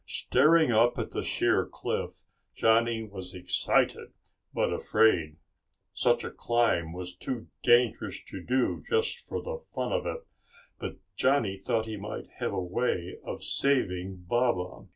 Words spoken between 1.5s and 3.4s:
cliff, Johnny was